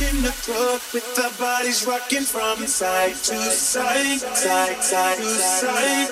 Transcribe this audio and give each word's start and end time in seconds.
in 0.00 0.22
the 0.22 0.30
club 0.46 0.80
with 0.94 1.08
the 1.16 1.30
bodies 1.38 1.86
rocking 1.86 2.22
from 2.22 2.66
side 2.66 3.14
to 3.14 3.36
side, 3.50 4.20
side, 4.20 4.82
side 4.82 5.16
to 5.16 5.24
side. 5.24 6.08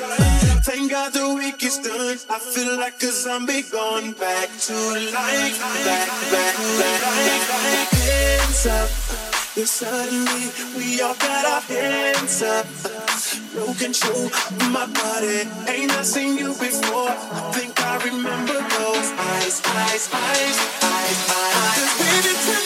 Thank 0.65 0.91
God 0.91 1.13
the 1.13 1.35
week 1.35 1.63
is 1.63 1.79
done. 1.79 2.19
I 2.29 2.39
feel 2.39 2.77
like 2.77 3.01
a 3.03 3.13
zombie 3.13 3.63
going 3.63 4.13
back 4.13 4.49
to 4.67 4.75
life, 5.15 5.61
back, 5.87 6.09
back, 6.35 6.57
back, 6.81 6.99
back. 7.15 7.89
Hands 7.93 8.67
up. 8.67 8.91
Yeah, 9.57 9.65
suddenly 9.65 10.51
we 10.77 11.01
all 11.01 11.15
got 11.15 11.45
our 11.47 11.61
hands 11.63 12.43
up. 12.43 12.67
No 13.55 13.73
control 13.73 14.27
of 14.27 14.71
my 14.71 14.87
body. 14.87 15.49
Ain't 15.71 15.93
I 15.93 16.03
seen 16.03 16.37
you 16.37 16.53
before? 16.59 17.09
I 17.09 17.53
think 17.55 17.73
I 17.81 17.97
remember 18.05 18.53
those 18.53 19.09
eyes, 19.17 19.63
eyes, 19.65 20.11
eyes, 20.13 20.57
eyes, 20.83 21.19
eyes. 21.31 21.77
Cause 21.79 21.95
baby, 22.03 22.66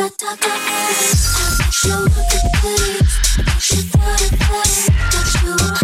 She 0.00 0.06
wanted 0.06 0.16
to, 2.62 2.72
she 3.60 3.76
thought 3.82 4.22
it 4.22 4.32
better, 4.38 4.92
but 5.12 5.28
you 5.42 5.79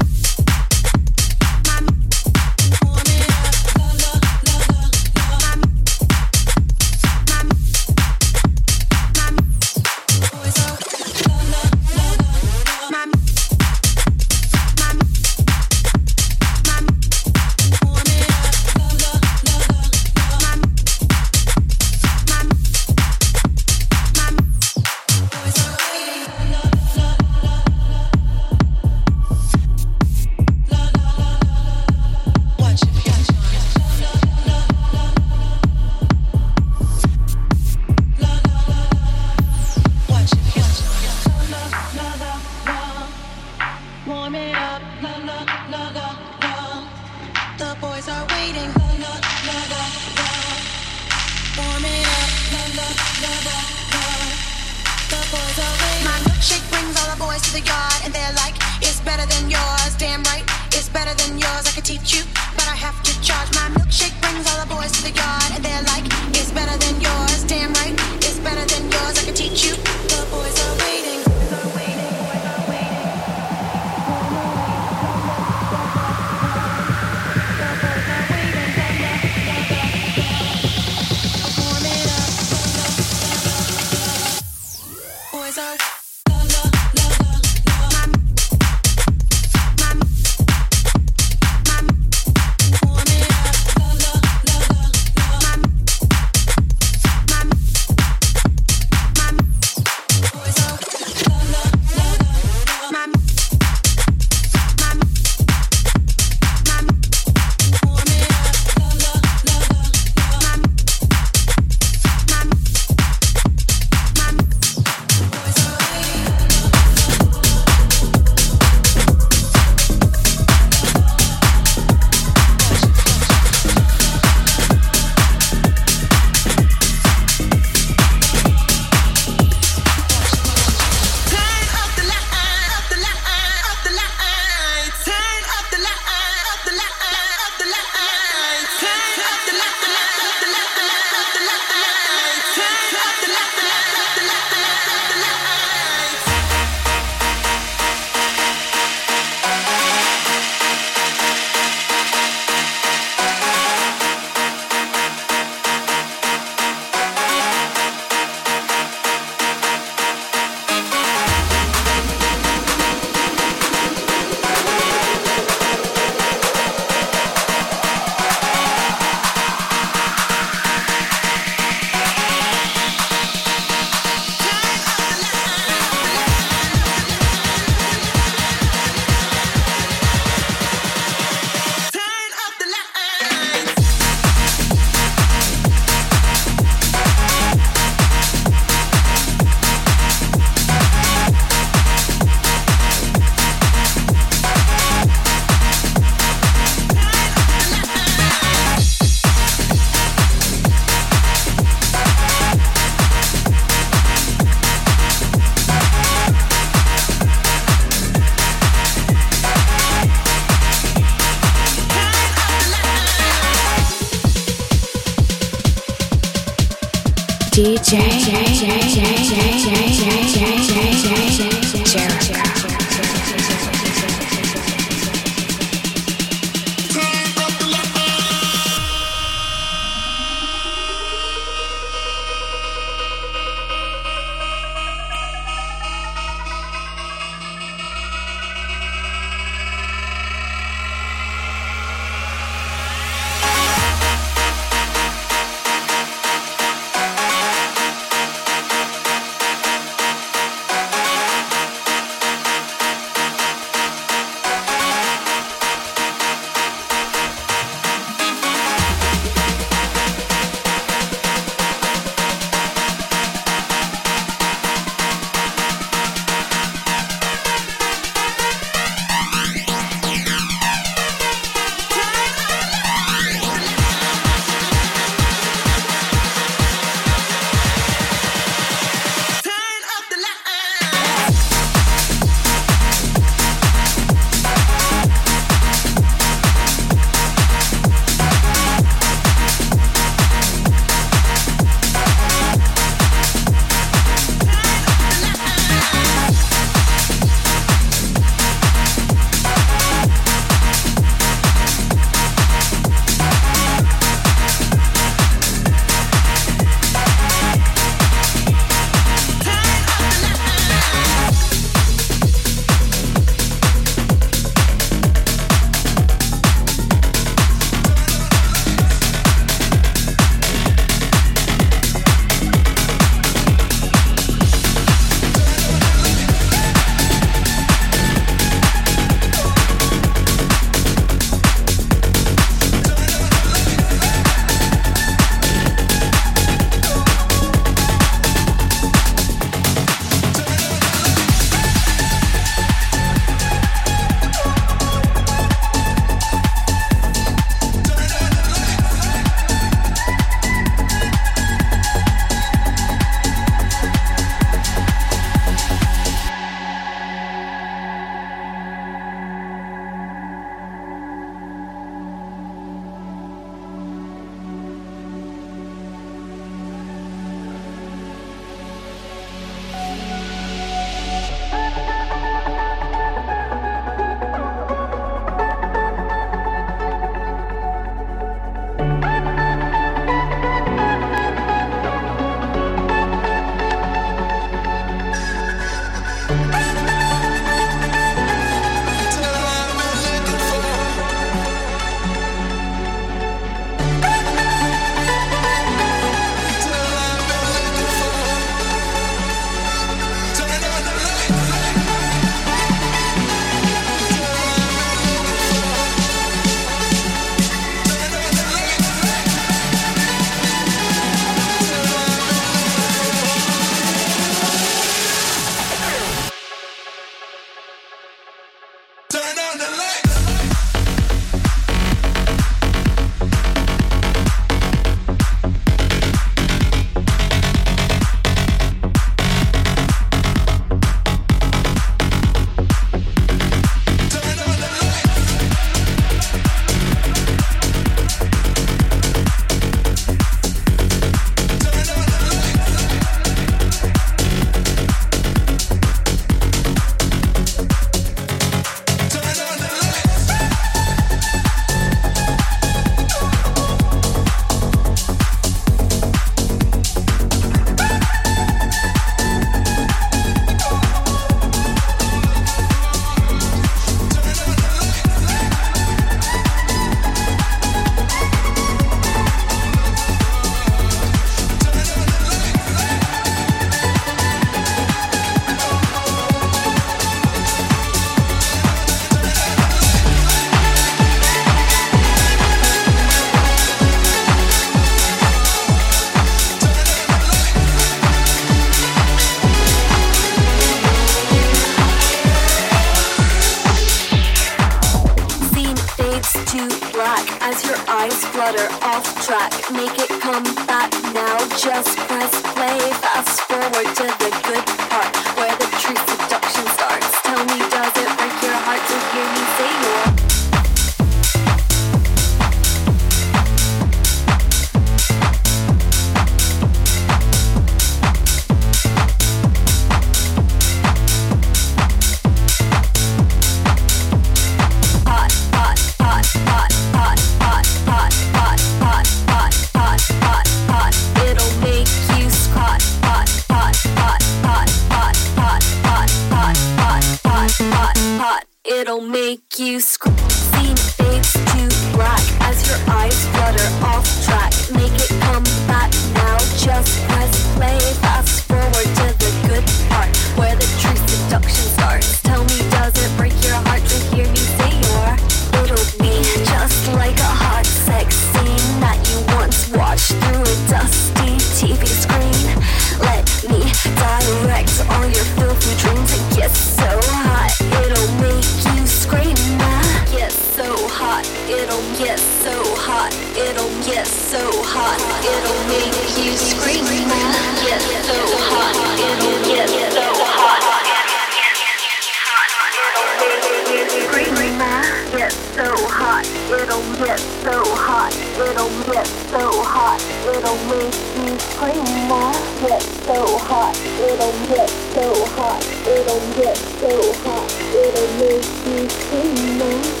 It'll 590.51 590.67
make 590.67 590.93
you 591.15 591.39
scream 591.39 592.09
now. 592.09 592.33
Get 592.59 592.81
so 592.81 593.37
hot. 593.37 593.73
It'll 593.77 594.47
get 594.49 594.69
so 594.69 595.25
hot. 595.27 595.63
It'll 595.87 596.19
get 596.35 596.57
so 596.57 597.13
hot. 597.23 597.49
It'll 597.71 598.11
make 598.19 598.43
you 598.67 598.89
scream 598.89 599.57
now. 599.57 600.00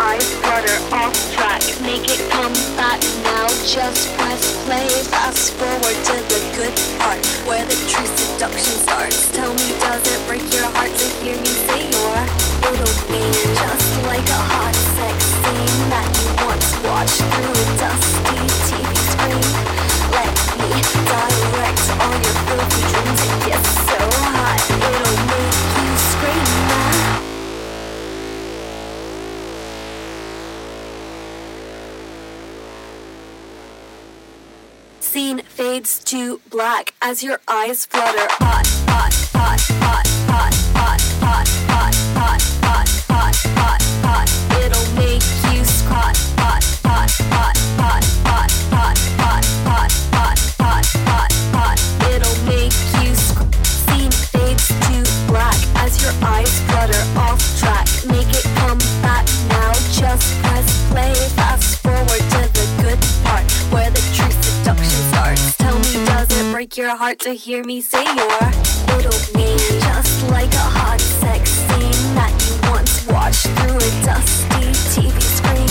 Eyes 0.00 0.24
flutter 0.40 0.78
off 0.96 1.12
track. 1.32 1.60
Make 1.84 2.08
it 2.08 2.20
come 2.32 2.52
back 2.76 3.00
now. 3.22 3.46
Just 3.68 4.08
press 4.16 4.42
play. 4.64 4.88
Fast 5.12 5.52
forward 5.60 5.98
to 6.08 6.16
the 6.32 6.40
good 6.56 6.74
part 6.98 7.20
where 7.44 7.64
the 7.68 7.76
true 7.88 8.08
seduction 8.16 8.76
starts. 8.80 9.30
Tell 9.32 9.52
me, 9.52 9.68
does 9.84 10.04
it 10.08 10.20
break 10.26 10.44
your 10.52 10.68
heart 10.72 10.92
to 10.92 11.06
hear 11.20 11.36
me 11.36 11.52
say 11.68 11.84
you're? 11.92 12.24
It'll 12.72 12.98
be 13.12 13.22
just 13.60 13.88
like 14.08 14.24
a 14.24 14.42
hot 14.52 14.74
sex 14.96 15.16
scene 15.20 15.80
that 15.92 16.08
you 16.16 16.30
once 16.48 16.68
watched 16.88 17.20
through 17.20 17.56
a 17.60 17.66
dusty 17.76 18.40
TV 18.68 18.88
screen. 19.12 19.48
Let 20.16 20.32
me 20.58 20.70
direct 21.12 21.84
all 22.00 22.16
your 22.24 22.36
filthy 22.48 22.82
dreams 22.88 23.20
and 23.28 23.36
get 23.44 23.89
fades 35.80 36.04
to 36.04 36.40
black 36.50 36.94
as 37.00 37.22
your 37.22 37.40
eyes 37.48 37.86
flutter. 37.86 38.26
Hot 38.30 38.66
hot 38.86 39.14
hot 39.32 39.60
hot 39.60 40.06
hot 40.28 40.54
hot 40.74 41.00
hot 41.20 41.69
break 66.70 66.76
your 66.76 66.96
heart 66.96 67.18
to 67.18 67.30
hear 67.30 67.64
me 67.64 67.80
say 67.80 68.04
you're? 68.04 68.50
It'll 68.98 69.10
just 69.10 70.30
like 70.30 70.52
a 70.52 70.68
hot 70.78 71.00
sex 71.00 71.50
scene 71.50 72.14
that 72.14 72.30
you 72.46 72.70
once 72.70 73.06
watched 73.08 73.46
through 73.58 73.76
a 73.76 73.90
dusty 74.04 74.70
TV 74.94 75.18
screen. 75.20 75.70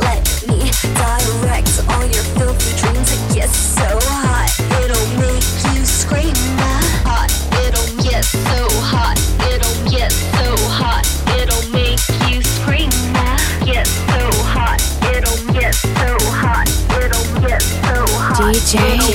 Let 0.00 0.24
me 0.48 0.70
direct 0.98 1.70
all 1.90 2.06
your 2.06 2.24
filthy 2.34 2.72
dreams 2.80 3.12
and 3.14 3.34
get 3.34 3.48
so 3.48 3.86
hot. 4.10 4.50
It'll 4.82 5.08
make 5.22 5.44
you 5.70 5.84
scream. 5.84 6.34
Hot. 7.06 7.30
It'll 7.66 8.02
get 8.02 8.24
so 8.24 8.66
hot. 8.82 9.16
It'll 9.52 9.90
get 9.90 10.10
so 10.10 10.56
hot. 10.74 11.04
It'll 11.38 11.68
make 11.70 12.02
you 12.30 12.42
scream. 12.42 12.90
Get 13.64 13.86
so 13.86 14.22
hot. 14.50 14.80
It'll 15.14 15.52
get 15.52 15.74
so 15.74 16.18
hot. 16.34 16.66
It'll 16.98 17.40
get 17.46 17.62
so 17.62 18.02
hot. 18.18 18.54
DJ, 18.54 19.13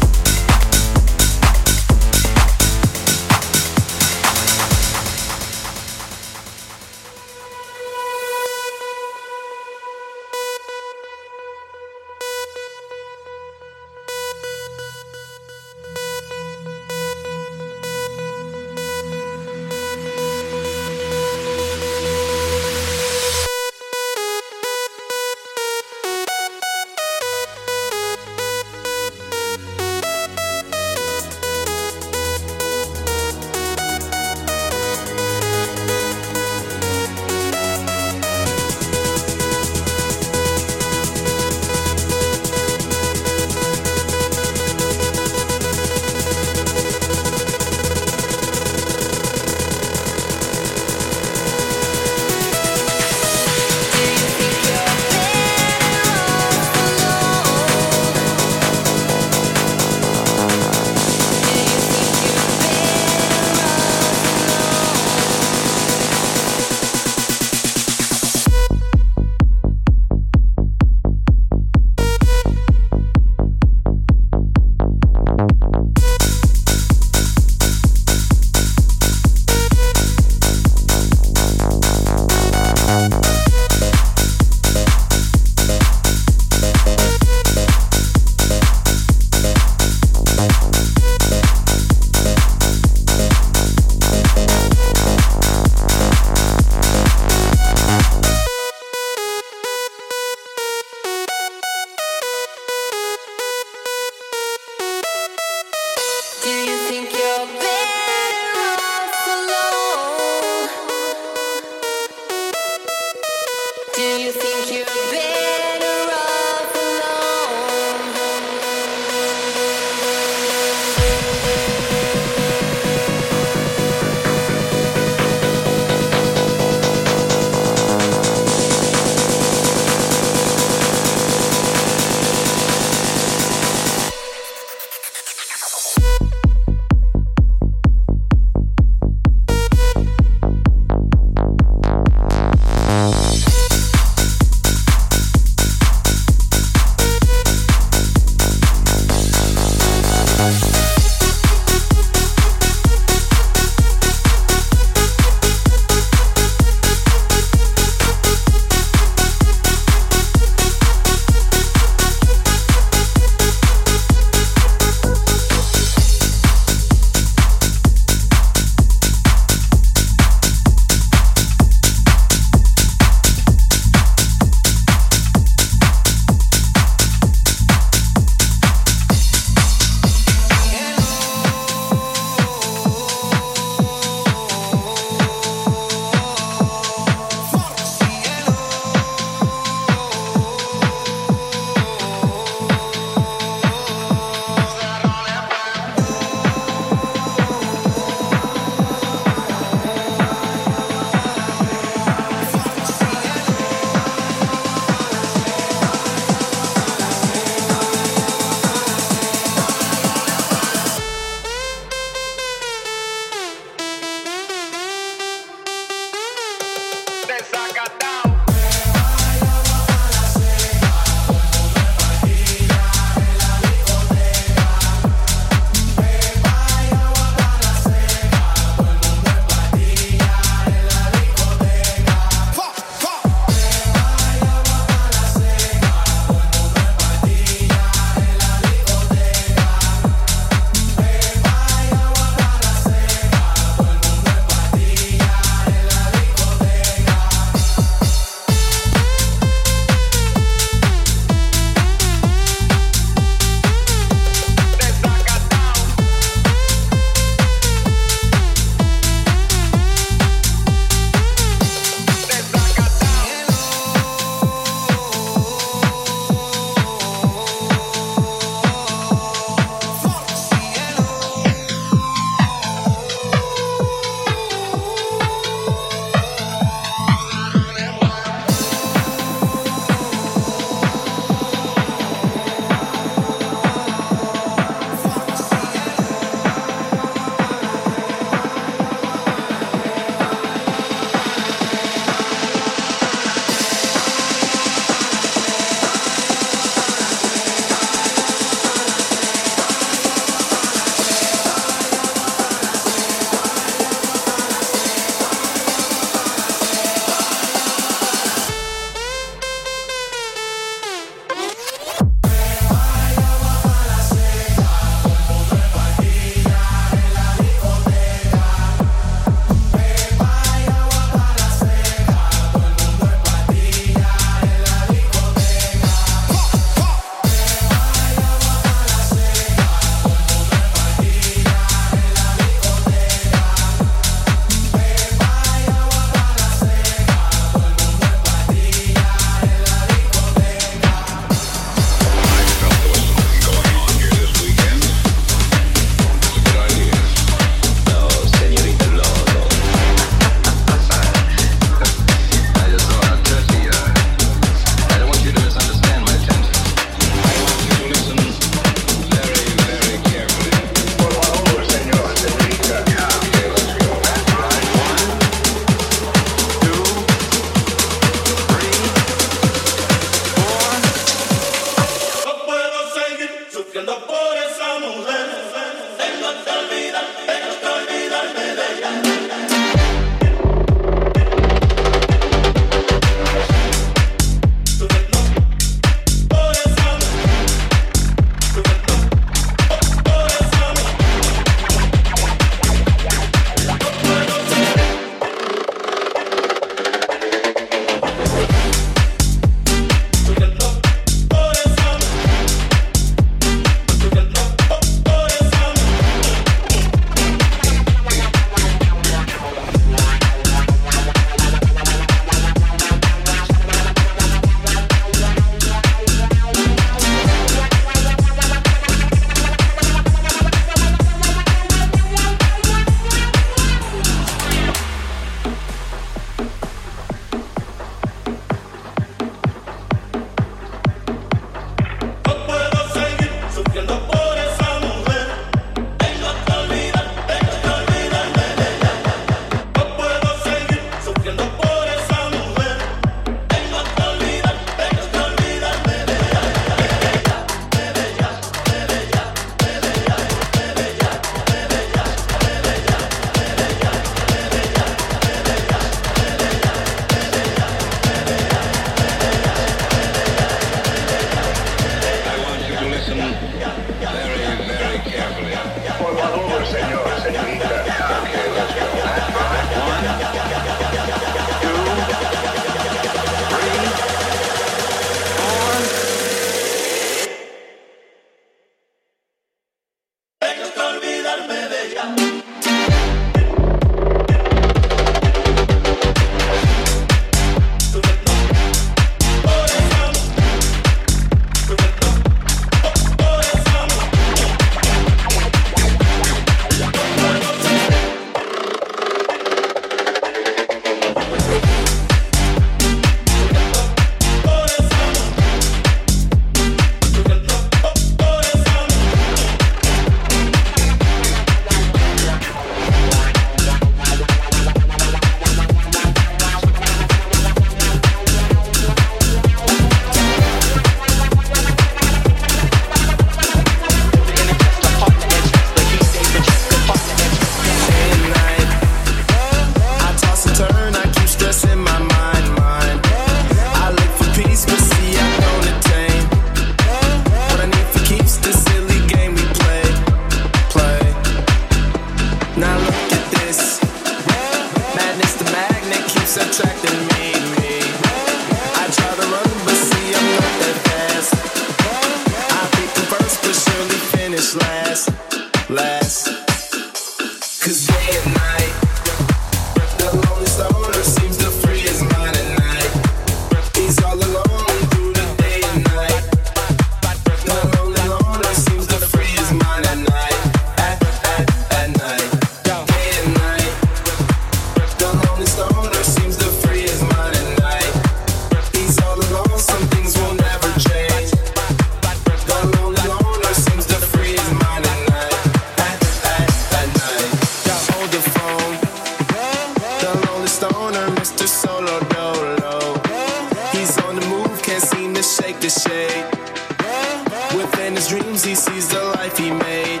dreams, 598.38 598.44
he 598.44 598.54
sees 598.54 598.88
the 598.88 599.02
life 599.16 599.36
he 599.38 599.50
made, 599.50 600.00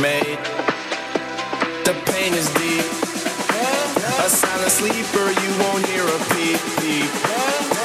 made. 0.00 0.38
The 1.84 1.94
pain 2.06 2.34
is 2.34 2.48
deep. 2.54 2.84
A 4.24 4.28
silent 4.28 4.70
sleeper, 4.70 5.26
you 5.42 5.50
won't 5.62 5.86
hear 5.86 6.04
a 6.04 6.18
peep, 6.34 6.60
peep. 6.78 7.10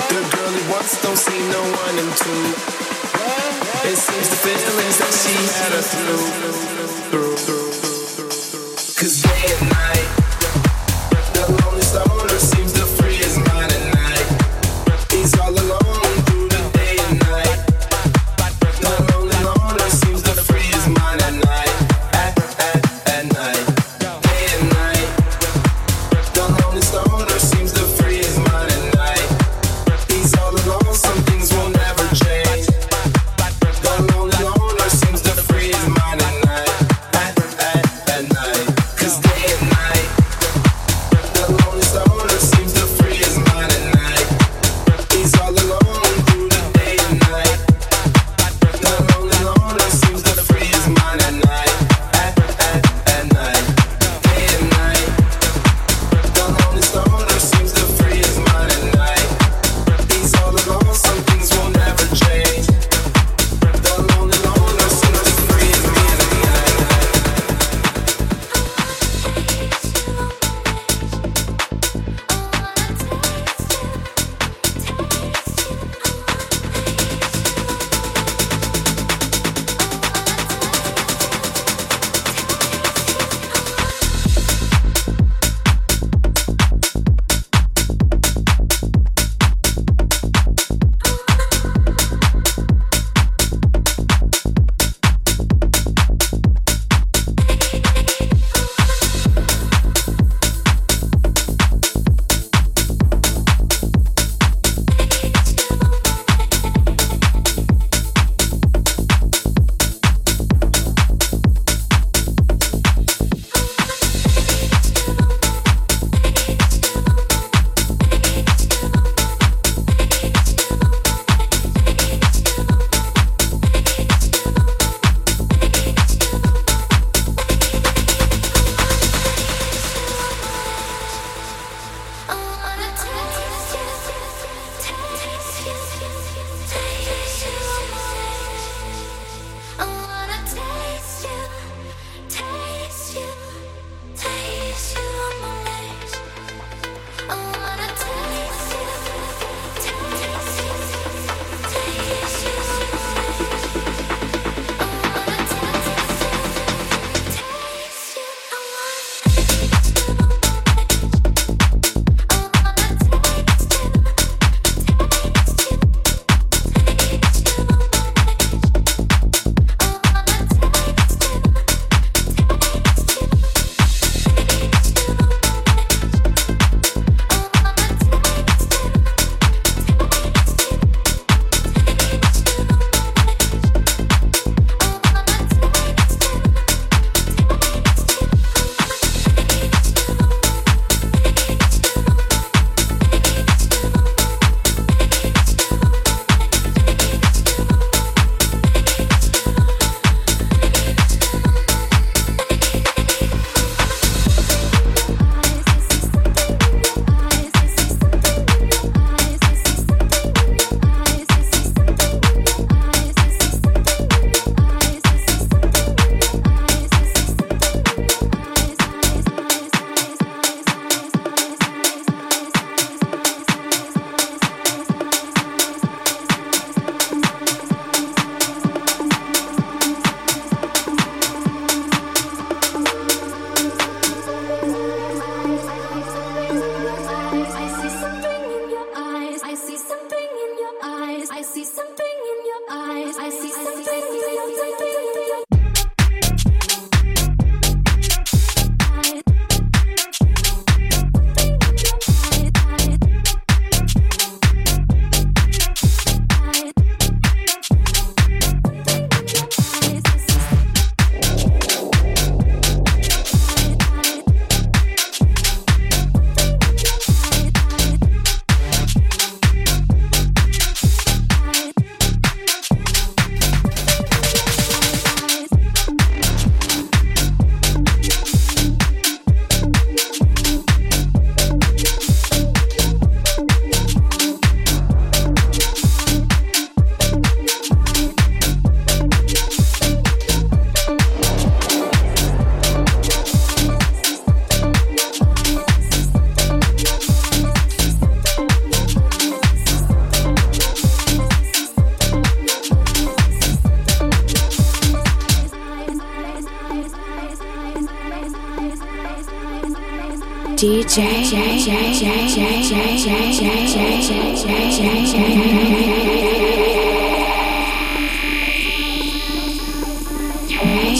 The 0.09 0.21
girl 0.35 0.51
he 0.51 0.63
wants 0.71 1.01
don't 1.01 1.17
see 1.17 1.39
no 1.51 1.61
one 1.61 1.95
in 1.97 2.09
two. 2.21 2.43
It 3.89 3.97
seems 3.97 4.29
the 4.29 4.39
feelings 4.43 4.97
that 4.99 5.13
she 5.21 5.35
had 5.57 5.71
her 5.73 5.81
through, 5.81 6.17
through, 6.37 6.87
through, 7.09 7.35
through, 7.35 7.71
through. 8.21 8.95
Cause 8.99 9.21
day 9.21 9.55
and 9.59 9.69
night. 9.69 9.82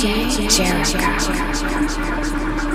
DJ 0.04 0.50
Jericho. 0.50 2.73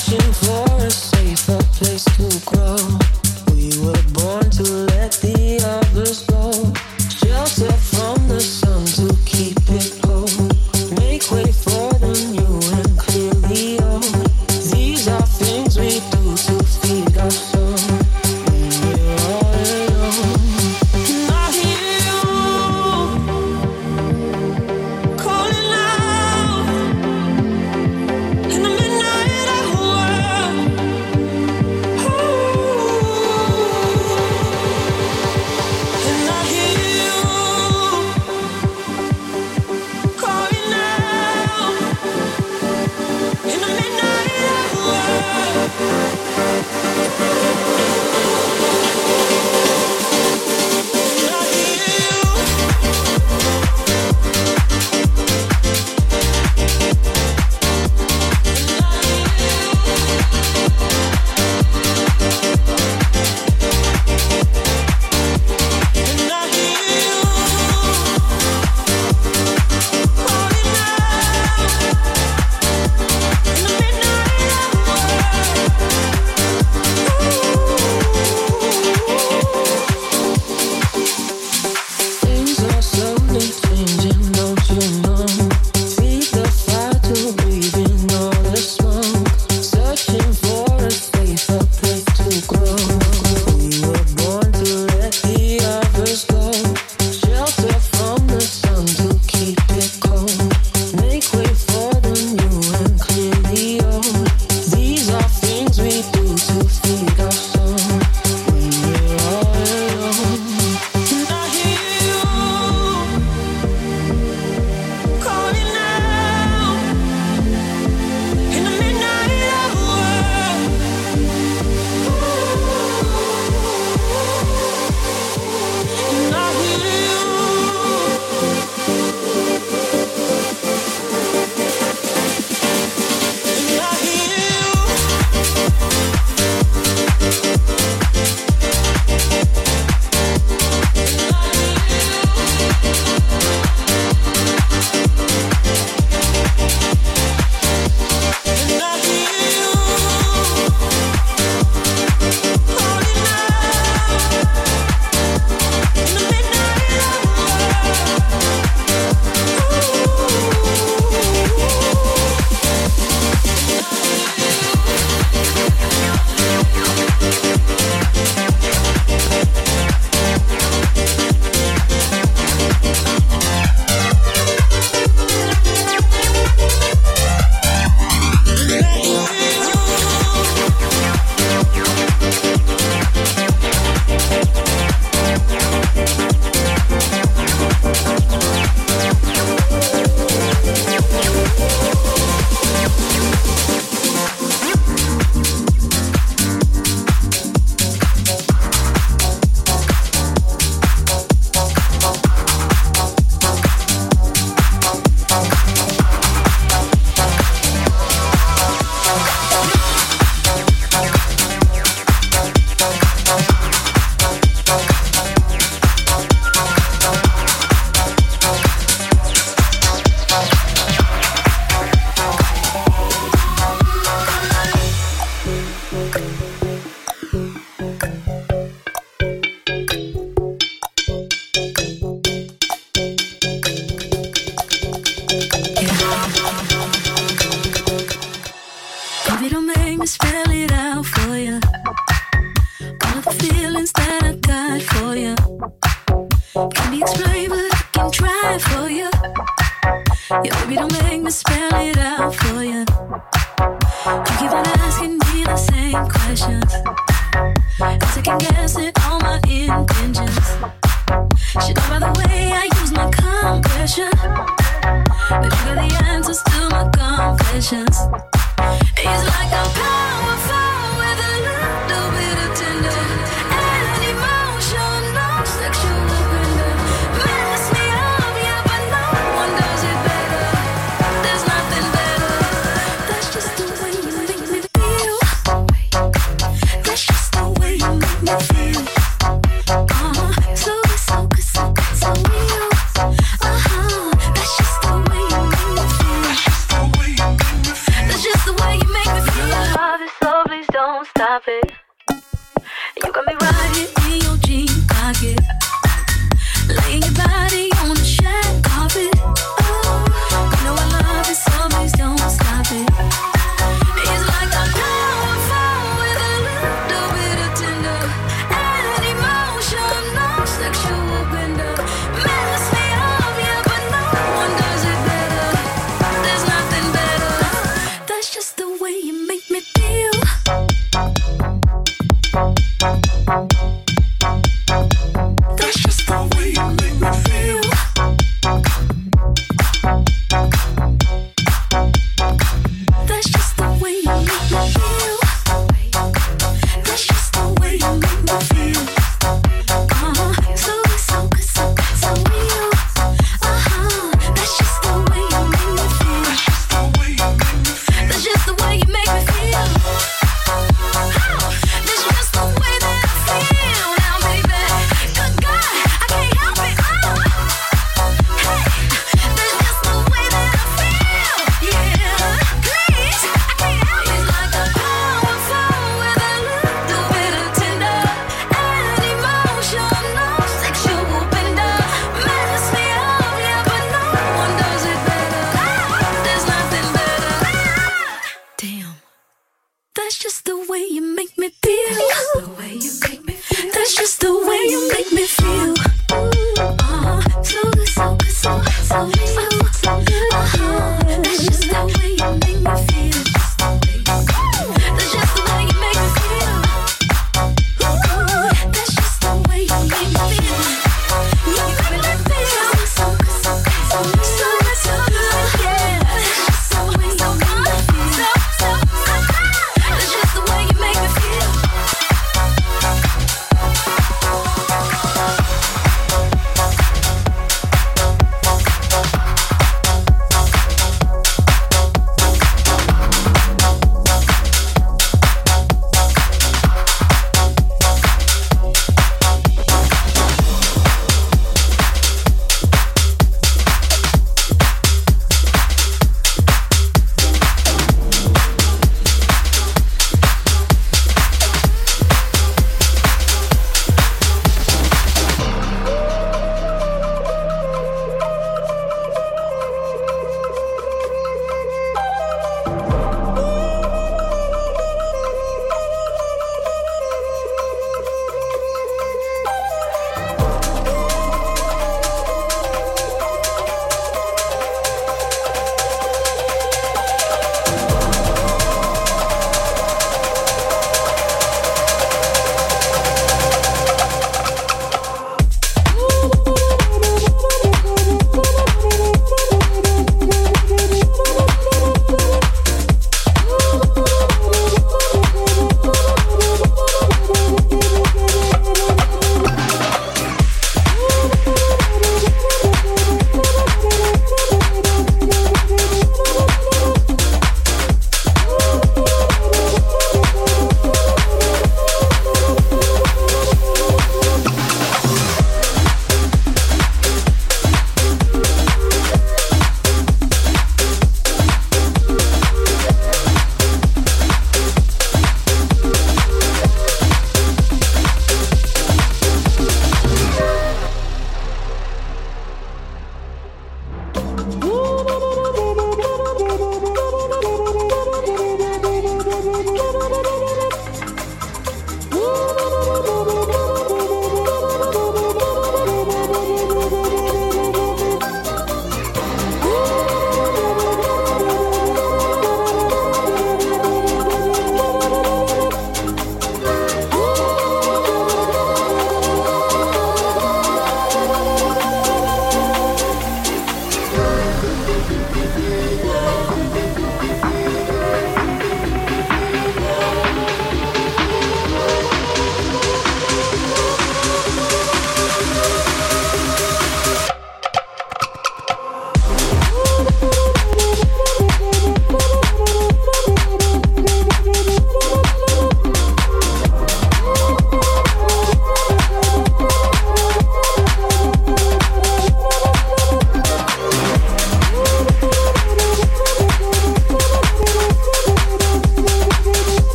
searching 0.00 0.32
for 0.32 0.86
a 0.86 0.90
safer 0.90 1.62
place. 1.74 2.09